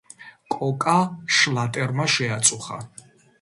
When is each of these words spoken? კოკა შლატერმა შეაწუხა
კოკა 0.53 0.95
შლატერმა 1.41 2.09
შეაწუხა 2.15 2.81